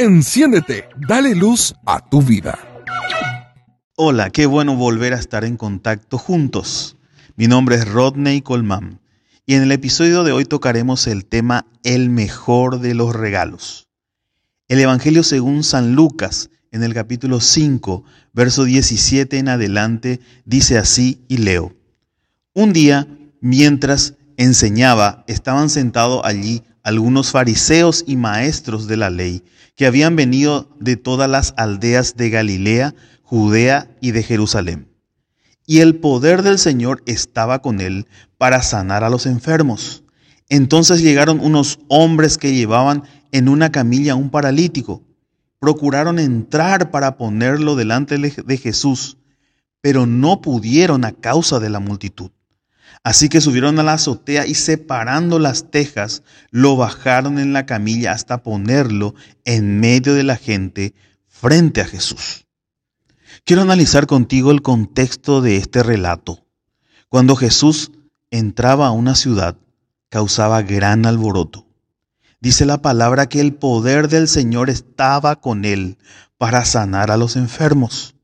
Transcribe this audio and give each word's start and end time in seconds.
Enciéndete, 0.00 0.88
dale 1.08 1.34
luz 1.34 1.74
a 1.84 1.98
tu 2.08 2.22
vida. 2.22 2.56
Hola, 3.96 4.30
qué 4.30 4.46
bueno 4.46 4.76
volver 4.76 5.12
a 5.12 5.18
estar 5.18 5.44
en 5.44 5.56
contacto 5.56 6.18
juntos. 6.18 6.96
Mi 7.34 7.48
nombre 7.48 7.74
es 7.74 7.88
Rodney 7.88 8.40
Colman 8.40 9.00
y 9.44 9.54
en 9.54 9.64
el 9.64 9.72
episodio 9.72 10.22
de 10.22 10.30
hoy 10.30 10.44
tocaremos 10.44 11.08
el 11.08 11.24
tema 11.24 11.66
El 11.82 12.10
mejor 12.10 12.78
de 12.78 12.94
los 12.94 13.12
regalos. 13.12 13.88
El 14.68 14.78
Evangelio 14.78 15.24
según 15.24 15.64
San 15.64 15.96
Lucas, 15.96 16.50
en 16.70 16.84
el 16.84 16.94
capítulo 16.94 17.40
5, 17.40 18.04
verso 18.32 18.62
17 18.62 19.36
en 19.36 19.48
adelante, 19.48 20.20
dice 20.44 20.78
así 20.78 21.24
y 21.26 21.38
leo. 21.38 21.74
Un 22.54 22.72
día, 22.72 23.08
mientras 23.40 24.14
enseñaba, 24.36 25.24
estaban 25.26 25.68
sentados 25.68 26.20
allí 26.22 26.62
algunos 26.88 27.32
fariseos 27.32 28.02
y 28.06 28.16
maestros 28.16 28.86
de 28.86 28.96
la 28.96 29.10
ley, 29.10 29.44
que 29.76 29.84
habían 29.84 30.16
venido 30.16 30.74
de 30.80 30.96
todas 30.96 31.28
las 31.28 31.52
aldeas 31.58 32.16
de 32.16 32.30
Galilea, 32.30 32.94
Judea 33.22 33.90
y 34.00 34.12
de 34.12 34.22
Jerusalén. 34.22 34.88
Y 35.66 35.80
el 35.80 35.96
poder 35.96 36.42
del 36.42 36.58
Señor 36.58 37.02
estaba 37.04 37.60
con 37.60 37.82
él 37.82 38.06
para 38.38 38.62
sanar 38.62 39.04
a 39.04 39.10
los 39.10 39.26
enfermos. 39.26 40.02
Entonces 40.48 41.02
llegaron 41.02 41.40
unos 41.40 41.78
hombres 41.88 42.38
que 42.38 42.54
llevaban 42.54 43.02
en 43.32 43.50
una 43.50 43.70
camilla 43.70 44.14
un 44.14 44.30
paralítico. 44.30 45.02
Procuraron 45.58 46.18
entrar 46.18 46.90
para 46.90 47.18
ponerlo 47.18 47.76
delante 47.76 48.16
de 48.16 48.56
Jesús, 48.56 49.18
pero 49.82 50.06
no 50.06 50.40
pudieron 50.40 51.04
a 51.04 51.12
causa 51.12 51.60
de 51.60 51.68
la 51.68 51.80
multitud. 51.80 52.30
Así 53.04 53.28
que 53.28 53.40
subieron 53.40 53.78
a 53.78 53.82
la 53.82 53.94
azotea 53.94 54.46
y 54.46 54.54
separando 54.54 55.38
las 55.38 55.70
tejas, 55.70 56.22
lo 56.50 56.76
bajaron 56.76 57.38
en 57.38 57.52
la 57.52 57.66
camilla 57.66 58.12
hasta 58.12 58.42
ponerlo 58.42 59.14
en 59.44 59.80
medio 59.80 60.14
de 60.14 60.24
la 60.24 60.36
gente 60.36 60.94
frente 61.26 61.80
a 61.80 61.86
Jesús. 61.86 62.46
Quiero 63.44 63.62
analizar 63.62 64.06
contigo 64.06 64.50
el 64.50 64.62
contexto 64.62 65.40
de 65.40 65.56
este 65.56 65.82
relato. 65.82 66.44
Cuando 67.08 67.36
Jesús 67.36 67.92
entraba 68.30 68.88
a 68.88 68.90
una 68.90 69.14
ciudad, 69.14 69.56
causaba 70.10 70.62
gran 70.62 71.06
alboroto. 71.06 71.66
Dice 72.40 72.66
la 72.66 72.82
palabra 72.82 73.28
que 73.28 73.40
el 73.40 73.54
poder 73.54 74.08
del 74.08 74.28
Señor 74.28 74.70
estaba 74.70 75.36
con 75.36 75.64
él 75.64 75.98
para 76.36 76.64
sanar 76.64 77.10
a 77.10 77.16
los 77.16 77.36
enfermos. 77.36 78.14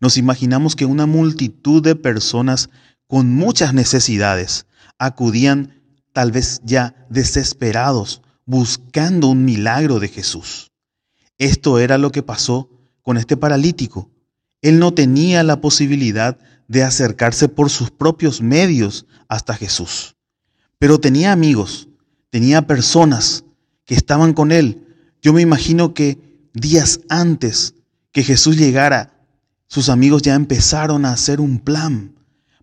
Nos 0.00 0.16
imaginamos 0.16 0.76
que 0.76 0.86
una 0.86 1.06
multitud 1.06 1.82
de 1.82 1.94
personas 1.94 2.70
con 3.10 3.34
muchas 3.34 3.74
necesidades, 3.74 4.66
acudían 4.96 5.82
tal 6.12 6.30
vez 6.30 6.60
ya 6.62 6.94
desesperados, 7.10 8.22
buscando 8.46 9.26
un 9.26 9.44
milagro 9.44 9.98
de 9.98 10.06
Jesús. 10.06 10.70
Esto 11.36 11.80
era 11.80 11.98
lo 11.98 12.12
que 12.12 12.22
pasó 12.22 12.70
con 13.02 13.16
este 13.16 13.36
paralítico. 13.36 14.08
Él 14.62 14.78
no 14.78 14.94
tenía 14.94 15.42
la 15.42 15.60
posibilidad 15.60 16.38
de 16.68 16.84
acercarse 16.84 17.48
por 17.48 17.68
sus 17.68 17.90
propios 17.90 18.42
medios 18.42 19.06
hasta 19.26 19.56
Jesús, 19.56 20.14
pero 20.78 21.00
tenía 21.00 21.32
amigos, 21.32 21.88
tenía 22.30 22.68
personas 22.68 23.42
que 23.86 23.96
estaban 23.96 24.34
con 24.34 24.52
él. 24.52 24.86
Yo 25.20 25.32
me 25.32 25.42
imagino 25.42 25.94
que 25.94 26.48
días 26.54 27.00
antes 27.08 27.74
que 28.12 28.22
Jesús 28.22 28.56
llegara, 28.56 29.26
sus 29.66 29.88
amigos 29.88 30.22
ya 30.22 30.36
empezaron 30.36 31.04
a 31.04 31.12
hacer 31.12 31.40
un 31.40 31.58
plan 31.58 32.14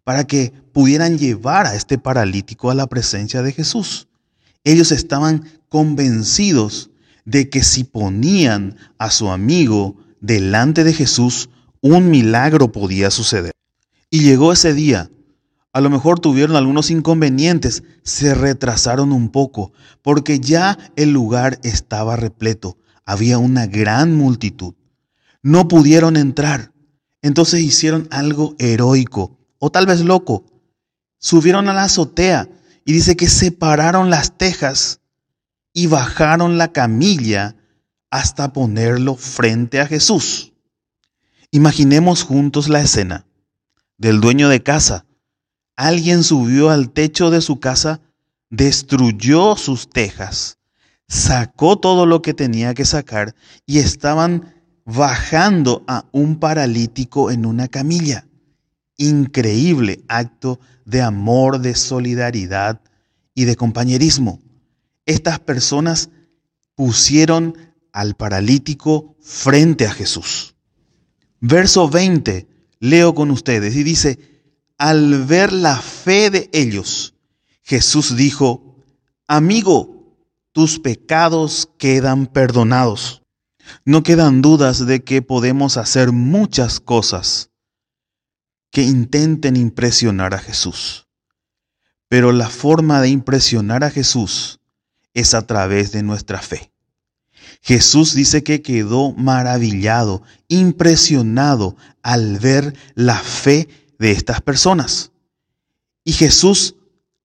para 0.07 0.25
que 0.25 0.53
pudieran 0.71 1.17
llevar 1.17 1.65
a 1.65 1.75
este 1.75 1.97
paralítico 1.97 2.71
a 2.71 2.73
la 2.73 2.87
presencia 2.87 3.41
de 3.41 3.51
Jesús. 3.51 4.07
Ellos 4.63 4.93
estaban 4.93 5.43
convencidos 5.67 6.91
de 7.25 7.49
que 7.49 7.61
si 7.61 7.83
ponían 7.83 8.77
a 8.99 9.11
su 9.11 9.29
amigo 9.29 9.97
delante 10.21 10.85
de 10.85 10.93
Jesús, 10.93 11.49
un 11.81 12.09
milagro 12.09 12.71
podía 12.71 13.11
suceder. 13.11 13.51
Y 14.09 14.21
llegó 14.21 14.53
ese 14.53 14.73
día. 14.73 15.11
A 15.73 15.81
lo 15.81 15.89
mejor 15.89 16.21
tuvieron 16.21 16.55
algunos 16.55 16.89
inconvenientes, 16.89 17.83
se 18.03 18.33
retrasaron 18.33 19.11
un 19.11 19.27
poco, 19.27 19.73
porque 20.03 20.39
ya 20.39 20.77
el 20.95 21.11
lugar 21.11 21.59
estaba 21.63 22.15
repleto. 22.15 22.77
Había 23.03 23.39
una 23.39 23.67
gran 23.67 24.15
multitud. 24.15 24.73
No 25.43 25.67
pudieron 25.67 26.15
entrar. 26.15 26.71
Entonces 27.21 27.59
hicieron 27.59 28.07
algo 28.09 28.55
heroico 28.57 29.36
o 29.59 29.69
tal 29.69 29.85
vez 29.85 30.01
loco. 30.01 30.45
Subieron 31.19 31.67
a 31.69 31.73
la 31.73 31.83
azotea 31.83 32.49
y 32.85 32.93
dice 32.93 33.15
que 33.15 33.27
separaron 33.27 34.09
las 34.09 34.37
tejas 34.37 35.01
y 35.73 35.87
bajaron 35.87 36.57
la 36.57 36.71
camilla 36.71 37.55
hasta 38.09 38.53
ponerlo 38.53 39.15
frente 39.15 39.79
a 39.79 39.87
Jesús. 39.87 40.53
Imaginemos 41.51 42.23
juntos 42.23 42.69
la 42.69 42.81
escena 42.81 43.25
del 43.97 44.21
dueño 44.21 44.49
de 44.49 44.63
casa. 44.63 45.05
Alguien 45.75 46.23
subió 46.23 46.69
al 46.69 46.91
techo 46.91 47.29
de 47.29 47.41
su 47.41 47.59
casa, 47.59 48.01
destruyó 48.49 49.55
sus 49.55 49.89
tejas, 49.89 50.57
sacó 51.07 51.77
todo 51.77 52.05
lo 52.05 52.21
que 52.21 52.33
tenía 52.33 52.73
que 52.73 52.85
sacar 52.85 53.35
y 53.65 53.79
estaban 53.79 54.53
bajando 54.85 55.83
a 55.87 56.05
un 56.11 56.39
paralítico 56.39 57.31
en 57.31 57.45
una 57.45 57.67
camilla 57.67 58.27
increíble 58.97 60.03
acto 60.07 60.59
de 60.85 61.01
amor, 61.01 61.59
de 61.59 61.75
solidaridad 61.75 62.81
y 63.33 63.45
de 63.45 63.55
compañerismo. 63.55 64.41
Estas 65.05 65.39
personas 65.39 66.09
pusieron 66.75 67.57
al 67.93 68.15
paralítico 68.15 69.15
frente 69.21 69.85
a 69.85 69.91
Jesús. 69.91 70.55
Verso 71.39 71.87
20, 71.89 72.47
leo 72.79 73.15
con 73.15 73.31
ustedes 73.31 73.75
y 73.75 73.83
dice, 73.83 74.19
al 74.77 75.25
ver 75.25 75.53
la 75.53 75.77
fe 75.77 76.29
de 76.29 76.49
ellos, 76.51 77.15
Jesús 77.63 78.15
dijo, 78.15 78.83
amigo, 79.27 80.17
tus 80.51 80.79
pecados 80.79 81.69
quedan 81.77 82.27
perdonados. 82.27 83.21
No 83.85 84.03
quedan 84.03 84.41
dudas 84.41 84.85
de 84.85 85.03
que 85.03 85.21
podemos 85.21 85.77
hacer 85.77 86.11
muchas 86.11 86.79
cosas 86.79 87.51
que 88.77 88.83
intenten 88.83 89.55
impresionar 89.55 90.35
a 90.35 90.37
Jesús. 90.37 91.07
Pero 92.09 92.31
la 92.31 92.47
forma 92.47 93.01
de 93.01 93.09
impresionar 93.09 93.83
a 93.83 93.89
Jesús 93.89 94.59
es 95.15 95.33
a 95.33 95.47
través 95.47 95.91
de 95.91 96.03
nuestra 96.03 96.39
fe. 96.39 96.71
Jesús 97.63 98.13
dice 98.13 98.43
que 98.43 98.61
quedó 98.61 99.13
maravillado, 99.13 100.21
impresionado 100.47 101.75
al 102.03 102.37
ver 102.37 102.75
la 102.93 103.17
fe 103.17 103.67
de 103.97 104.11
estas 104.11 104.41
personas. 104.41 105.09
Y 106.03 106.11
Jesús 106.11 106.75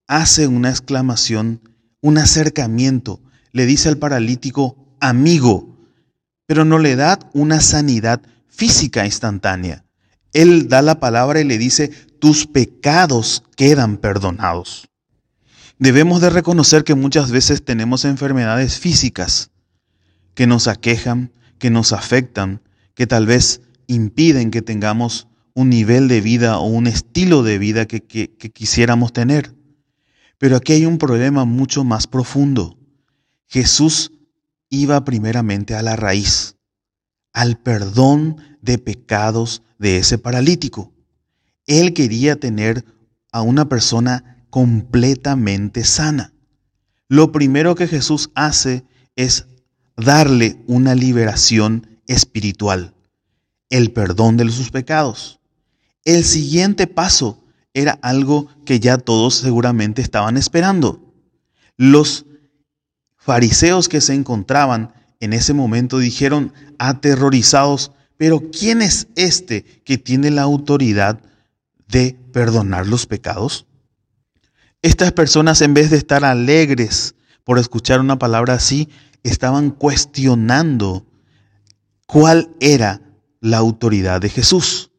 hace 0.07 0.47
una 0.47 0.71
exclamación, 0.71 1.61
un 2.01 2.17
acercamiento, 2.17 3.21
le 3.51 3.67
dice 3.67 3.89
al 3.89 3.99
paralítico, 3.99 4.75
amigo, 4.99 5.77
pero 6.47 6.65
no 6.65 6.79
le 6.79 6.95
da 6.95 7.19
una 7.33 7.61
sanidad 7.61 8.23
física 8.47 9.05
instantánea. 9.05 9.82
Él 10.33 10.67
da 10.67 10.81
la 10.81 10.99
palabra 10.99 11.39
y 11.39 11.43
le 11.43 11.57
dice, 11.57 11.89
tus 12.19 12.47
pecados 12.47 13.43
quedan 13.55 13.97
perdonados. 13.97 14.89
Debemos 15.79 16.21
de 16.21 16.29
reconocer 16.29 16.83
que 16.83 16.95
muchas 16.95 17.31
veces 17.31 17.63
tenemos 17.63 18.05
enfermedades 18.05 18.79
físicas 18.79 19.51
que 20.33 20.47
nos 20.47 20.67
aquejan, 20.67 21.31
que 21.59 21.69
nos 21.69 21.93
afectan, 21.93 22.61
que 22.95 23.07
tal 23.07 23.25
vez 23.25 23.61
impiden 23.87 24.51
que 24.51 24.61
tengamos 24.61 25.27
un 25.53 25.69
nivel 25.69 26.07
de 26.07 26.21
vida 26.21 26.57
o 26.57 26.65
un 26.65 26.87
estilo 26.87 27.43
de 27.43 27.57
vida 27.57 27.85
que, 27.85 28.01
que, 28.01 28.29
quisiéramos 28.51 29.13
tener. 29.13 29.53
Pero 30.37 30.57
aquí 30.57 30.73
hay 30.73 30.85
un 30.85 30.97
problema 30.97 31.45
mucho 31.45 31.83
más 31.83 32.07
profundo. 32.07 32.77
Jesús 33.47 34.11
iba 34.69 35.03
primeramente 35.03 35.75
a 35.75 35.83
la 35.83 35.95
raíz, 35.95 36.55
al 37.33 37.57
perdón 37.57 38.37
de 38.61 38.77
pecados 38.77 39.63
de 39.79 39.97
ese 39.97 40.17
paralítico. 40.17 40.93
Él 41.65 41.93
quería 41.93 42.39
tener 42.39 42.85
a 43.31 43.41
una 43.41 43.67
persona 43.67 44.45
completamente 44.49 45.83
sana. 45.83 46.33
Lo 47.09 47.31
primero 47.31 47.75
que 47.75 47.87
Jesús 47.87 48.29
hace 48.35 48.85
es 49.15 49.47
darle 49.97 50.63
una 50.67 50.95
liberación 50.95 51.99
espiritual, 52.07 52.93
el 53.69 53.91
perdón 53.91 54.37
de 54.37 54.49
sus 54.49 54.71
pecados. 54.71 55.39
El 56.05 56.23
siguiente 56.23 56.87
paso 56.87 57.43
era 57.73 57.97
algo 58.01 58.47
que 58.65 58.79
ya 58.79 58.97
todos 58.97 59.35
seguramente 59.35 60.01
estaban 60.01 60.37
esperando. 60.37 61.13
Los 61.77 62.25
fariseos 63.15 63.89
que 63.89 64.01
se 64.01 64.13
encontraban 64.13 64.93
en 65.23 65.33
ese 65.33 65.53
momento 65.53 65.99
dijeron 65.99 66.53
aterrorizados, 66.79 67.91
pero 68.17 68.51
¿quién 68.51 68.81
es 68.81 69.07
este 69.15 69.63
que 69.85 69.97
tiene 69.97 70.31
la 70.31 70.41
autoridad 70.41 71.21
de 71.87 72.17
perdonar 72.33 72.87
los 72.87 73.05
pecados? 73.05 73.65
Estas 74.81 75.13
personas 75.13 75.61
en 75.61 75.73
vez 75.73 75.91
de 75.91 75.97
estar 75.97 76.25
alegres 76.25 77.15
por 77.43 77.57
escuchar 77.57 77.99
una 77.99 78.19
palabra 78.19 78.55
así, 78.55 78.89
estaban 79.23 79.71
cuestionando 79.71 81.05
cuál 82.05 82.49
era 82.59 83.01
la 83.39 83.57
autoridad 83.57 84.19
de 84.19 84.29
Jesús. 84.29 84.91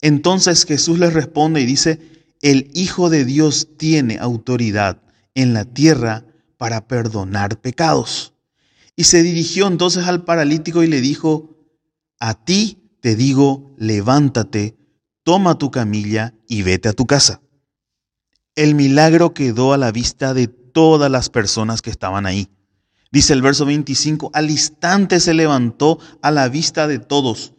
Entonces 0.00 0.64
Jesús 0.64 0.98
les 0.98 1.14
responde 1.14 1.60
y 1.60 1.66
dice, 1.66 2.00
el 2.42 2.70
Hijo 2.74 3.10
de 3.10 3.24
Dios 3.24 3.68
tiene 3.76 4.18
autoridad 4.18 5.02
en 5.34 5.54
la 5.54 5.64
tierra 5.64 6.24
para 6.58 6.86
perdonar 6.86 7.60
pecados. 7.60 8.33
Y 8.96 9.04
se 9.04 9.22
dirigió 9.22 9.66
entonces 9.66 10.06
al 10.06 10.24
paralítico 10.24 10.82
y 10.82 10.86
le 10.86 11.00
dijo, 11.00 11.56
a 12.20 12.34
ti 12.44 12.96
te 13.00 13.16
digo, 13.16 13.74
levántate, 13.76 14.76
toma 15.24 15.58
tu 15.58 15.70
camilla 15.70 16.34
y 16.48 16.62
vete 16.62 16.88
a 16.88 16.92
tu 16.92 17.06
casa. 17.06 17.40
El 18.54 18.74
milagro 18.74 19.34
quedó 19.34 19.72
a 19.72 19.78
la 19.78 19.90
vista 19.90 20.32
de 20.32 20.46
todas 20.46 21.10
las 21.10 21.28
personas 21.28 21.82
que 21.82 21.90
estaban 21.90 22.24
ahí. 22.24 22.48
Dice 23.10 23.32
el 23.32 23.42
verso 23.42 23.64
25, 23.66 24.30
al 24.32 24.50
instante 24.50 25.20
se 25.20 25.34
levantó 25.34 25.98
a 26.22 26.30
la 26.30 26.48
vista 26.48 26.86
de 26.88 26.98
todos, 26.98 27.52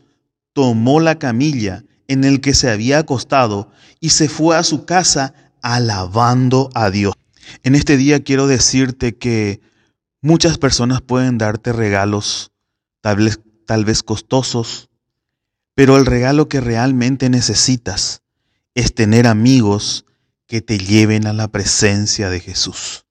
tomó 0.53 0.99
la 0.99 1.19
camilla 1.19 1.83
en 2.07 2.23
el 2.23 2.41
que 2.41 2.53
se 2.53 2.69
había 2.69 2.99
acostado 2.99 3.71
y 3.99 4.09
se 4.09 4.29
fue 4.29 4.57
a 4.57 4.63
su 4.63 4.85
casa 4.85 5.33
alabando 5.61 6.69
a 6.73 6.89
Dios. 6.89 7.13
En 7.63 7.75
este 7.75 7.97
día 7.97 8.23
quiero 8.23 8.47
decirte 8.47 9.15
que 9.17 9.61
muchas 10.21 10.57
personas 10.57 11.01
pueden 11.01 11.37
darte 11.37 11.73
regalos, 11.73 12.51
tal 13.01 13.85
vez, 13.85 14.03
costosos, 14.03 14.89
pero 15.75 15.97
el 15.97 16.05
regalo 16.05 16.47
que 16.49 16.61
realmente 16.61 17.29
necesitas 17.29 18.23
es 18.73 18.93
tener 18.93 19.27
amigos 19.27 20.05
que 20.47 20.61
te 20.61 20.77
lleven 20.77 21.27
a 21.27 21.33
la 21.33 21.47
presencia 21.47 22.29
de 22.29 22.39
Jesús. 22.39 23.05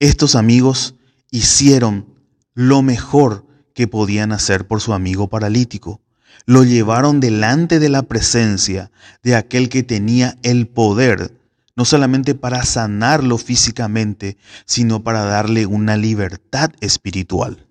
Estos 0.00 0.34
amigos 0.34 0.94
hicieron 1.30 2.14
lo 2.54 2.82
mejor 2.82 3.46
que 3.74 3.86
podían 3.86 4.32
hacer 4.32 4.66
por 4.66 4.80
su 4.80 4.92
amigo 4.92 5.28
paralítico. 5.28 6.00
Lo 6.46 6.64
llevaron 6.64 7.20
delante 7.20 7.78
de 7.78 7.88
la 7.88 8.02
presencia 8.02 8.90
de 9.22 9.36
aquel 9.36 9.68
que 9.68 9.82
tenía 9.82 10.36
el 10.42 10.66
poder, 10.66 11.37
no 11.78 11.84
solamente 11.84 12.34
para 12.34 12.64
sanarlo 12.64 13.38
físicamente, 13.38 14.36
sino 14.66 15.04
para 15.04 15.22
darle 15.22 15.64
una 15.64 15.96
libertad 15.96 16.72
espiritual. 16.80 17.68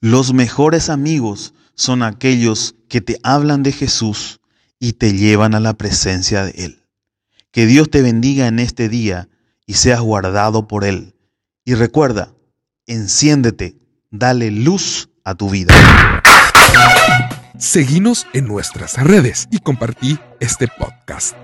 Los 0.00 0.32
mejores 0.32 0.88
amigos 0.88 1.52
son 1.74 2.04
aquellos 2.04 2.76
que 2.88 3.00
te 3.00 3.18
hablan 3.24 3.64
de 3.64 3.72
Jesús 3.72 4.40
y 4.78 4.92
te 4.92 5.14
llevan 5.14 5.56
a 5.56 5.60
la 5.60 5.74
presencia 5.74 6.44
de 6.44 6.52
Él. 6.52 6.84
Que 7.50 7.66
Dios 7.66 7.90
te 7.90 8.02
bendiga 8.02 8.46
en 8.46 8.60
este 8.60 8.88
día 8.88 9.28
y 9.66 9.74
seas 9.74 10.00
guardado 10.00 10.68
por 10.68 10.84
Él. 10.84 11.16
Y 11.64 11.74
recuerda, 11.74 12.32
enciéndete, 12.86 13.74
dale 14.12 14.52
luz 14.52 15.08
a 15.24 15.34
tu 15.34 15.50
vida. 15.50 15.74
Seguimos 17.58 18.28
en 18.32 18.46
nuestras 18.46 18.94
redes 18.94 19.48
y 19.50 19.58
compartí 19.58 20.20
este 20.38 20.68
podcast. 20.68 21.34